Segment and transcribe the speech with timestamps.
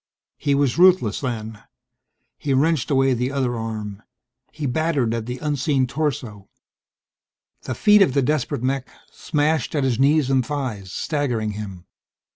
[0.39, 1.61] He was ruthless, then.
[2.39, 4.01] He wrenched away the other arm.
[4.51, 6.49] He battered at the unseen torso.
[7.61, 11.85] The feet of the desperate mech smashed at his knees and thighs, staggering him.